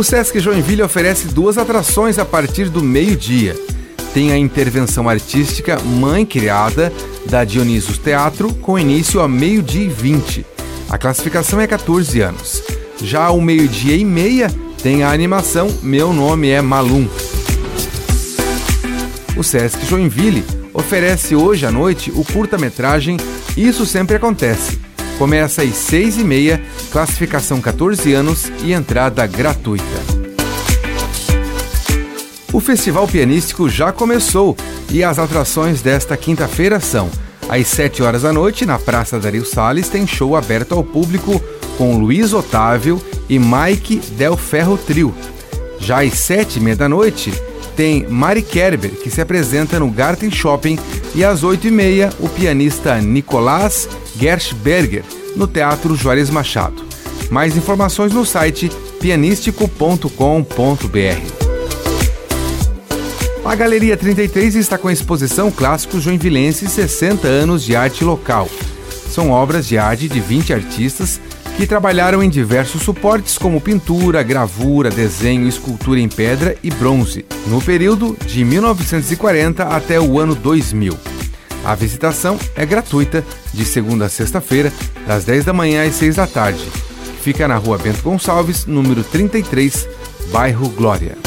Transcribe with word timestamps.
O 0.00 0.02
Sesc 0.02 0.40
Joinville 0.40 0.82
oferece 0.82 1.28
duas 1.28 1.58
atrações 1.58 2.18
a 2.18 2.24
partir 2.24 2.70
do 2.70 2.82
meio-dia. 2.82 3.54
Tem 4.14 4.32
a 4.32 4.38
intervenção 4.38 5.10
artística 5.10 5.78
Mãe 5.78 6.24
Criada, 6.24 6.90
da 7.28 7.44
Dionisos 7.44 7.98
Teatro, 7.98 8.54
com 8.54 8.78
início 8.78 9.20
a 9.20 9.28
meio-dia 9.28 9.84
e 9.84 9.88
20. 9.90 10.46
A 10.88 10.96
classificação 10.96 11.60
é 11.60 11.66
14 11.66 12.18
anos. 12.18 12.62
Já 13.02 13.24
ao 13.24 13.42
meio-dia 13.42 13.94
e 13.94 14.02
meia, 14.02 14.50
tem 14.82 15.02
a 15.02 15.12
animação 15.12 15.68
Meu 15.82 16.14
Nome 16.14 16.48
é 16.48 16.62
Malum. 16.62 17.06
O 19.36 19.44
Sesc 19.44 19.84
Joinville 19.84 20.42
oferece 20.72 21.36
hoje 21.36 21.66
à 21.66 21.70
noite 21.70 22.10
o 22.10 22.24
curta-metragem 22.24 23.18
Isso 23.54 23.84
Sempre 23.84 24.16
Acontece. 24.16 24.89
Começa 25.20 25.60
às 25.60 25.76
seis 25.76 26.16
e 26.16 26.24
meia, 26.24 26.58
classificação 26.90 27.60
14 27.60 28.10
anos 28.14 28.50
e 28.64 28.72
entrada 28.72 29.26
gratuita. 29.26 29.84
O 32.50 32.58
Festival 32.58 33.06
Pianístico 33.06 33.68
já 33.68 33.92
começou 33.92 34.56
e 34.90 35.04
as 35.04 35.18
atrações 35.18 35.82
desta 35.82 36.16
quinta-feira 36.16 36.80
são 36.80 37.10
às 37.50 37.66
7 37.66 38.02
horas 38.02 38.22
da 38.22 38.32
noite, 38.32 38.64
na 38.64 38.78
Praça 38.78 39.20
Dario 39.20 39.44
Salles, 39.44 39.90
tem 39.90 40.06
show 40.06 40.34
aberto 40.34 40.74
ao 40.74 40.82
público 40.82 41.38
com 41.76 41.98
Luiz 41.98 42.32
Otávio 42.32 42.98
e 43.28 43.38
Mike 43.38 43.98
Del 44.16 44.38
Ferro 44.38 44.78
Trio. 44.78 45.14
Já 45.78 46.00
às 46.00 46.14
7 46.14 46.56
e 46.56 46.62
meia 46.62 46.76
da 46.76 46.88
noite, 46.88 47.30
tem 47.76 48.06
Mari 48.08 48.42
Kerber, 48.42 48.90
que 48.90 49.10
se 49.10 49.20
apresenta 49.20 49.78
no 49.78 49.90
Garten 49.90 50.30
Shopping, 50.30 50.78
e 51.14 51.24
às 51.24 51.42
8 51.42 51.66
e 51.66 51.70
meia, 51.70 52.10
o 52.20 52.28
pianista 52.28 53.00
Nicolás 53.00 53.88
Gershberger, 54.18 55.04
no 55.36 55.46
Teatro 55.46 55.94
Juarez 55.94 56.30
Machado. 56.30 56.84
Mais 57.30 57.56
informações 57.56 58.12
no 58.12 58.26
site 58.26 58.70
pianistico.com.br. 59.00 61.40
A 63.44 63.54
Galeria 63.54 63.96
33 63.96 64.54
está 64.54 64.76
com 64.76 64.88
a 64.88 64.92
exposição 64.92 65.50
Clássicos 65.50 66.02
Joinvilenses 66.02 66.70
60 66.72 67.26
anos 67.26 67.64
de 67.64 67.74
arte 67.74 68.04
local. 68.04 68.48
São 69.10 69.30
obras 69.30 69.66
de 69.66 69.78
arte 69.78 70.08
de 70.08 70.20
20 70.20 70.52
artistas 70.52 71.20
que 71.60 71.66
trabalharam 71.66 72.22
em 72.22 72.30
diversos 72.30 72.80
suportes 72.80 73.36
como 73.36 73.60
pintura, 73.60 74.22
gravura, 74.22 74.88
desenho, 74.88 75.46
escultura 75.46 76.00
em 76.00 76.08
pedra 76.08 76.56
e 76.62 76.70
bronze, 76.70 77.26
no 77.48 77.60
período 77.60 78.16
de 78.24 78.42
1940 78.42 79.64
até 79.64 80.00
o 80.00 80.18
ano 80.18 80.34
2000. 80.34 80.96
A 81.62 81.74
visitação 81.74 82.38
é 82.56 82.64
gratuita 82.64 83.22
de 83.52 83.66
segunda 83.66 84.06
a 84.06 84.08
sexta-feira, 84.08 84.72
das 85.06 85.26
10 85.26 85.44
da 85.44 85.52
manhã 85.52 85.86
às 85.86 85.96
6 85.96 86.16
da 86.16 86.26
tarde. 86.26 86.66
Fica 87.20 87.46
na 87.46 87.58
rua 87.58 87.76
Bento 87.76 88.02
Gonçalves, 88.02 88.64
número 88.64 89.04
33, 89.04 89.86
bairro 90.32 90.66
Glória. 90.70 91.18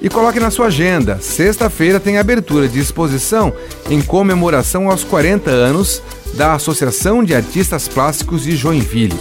E 0.00 0.08
coloque 0.08 0.38
na 0.38 0.52
sua 0.52 0.66
agenda: 0.66 1.18
sexta-feira 1.20 1.98
tem 1.98 2.18
abertura 2.18 2.68
de 2.68 2.78
exposição 2.78 3.52
em 3.90 4.00
comemoração 4.00 4.88
aos 4.88 5.02
40 5.02 5.50
anos 5.50 6.00
da 6.34 6.54
Associação 6.54 7.22
de 7.24 7.34
Artistas 7.34 7.88
Plásticos 7.88 8.42
de 8.42 8.56
Joinville. 8.56 9.18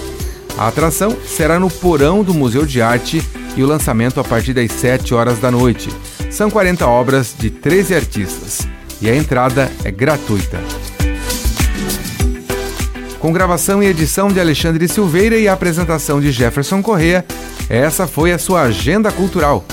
A 0.58 0.67
atração 0.67 1.16
será 1.25 1.59
no 1.59 1.70
porão 1.70 2.23
do 2.23 2.34
Museu 2.34 2.66
de 2.66 2.81
Arte 2.81 3.22
e 3.56 3.64
o 3.64 3.67
lançamento 3.67 4.20
a 4.20 4.23
partir 4.23 4.53
das 4.53 4.72
7 4.72 5.14
horas 5.14 5.39
da 5.39 5.52
noite. 5.52 5.89
São 6.30 6.50
40 6.50 6.88
obras 6.88 7.36
de 7.38 7.50
13 7.50 7.95
artistas 7.95 8.67
e 9.02 9.09
a 9.09 9.16
entrada 9.16 9.72
é 9.84 9.92
gratuita. 9.92 10.59
Com 13.19 13.31
gravação 13.34 13.81
e 13.81 13.88
edição 13.88 14.28
de 14.28 14.40
Alexandre 14.40 14.88
Silveira 14.88 15.38
e 15.38 15.47
apresentação 15.47 16.22
de 16.22 16.31
Jefferson 16.31 16.81
Correa, 16.81 17.25
essa 17.69 18.06
foi 18.06 18.31
a 18.31 18.38
sua 18.38 18.62
agenda 18.62 19.12
cultural. 19.12 19.66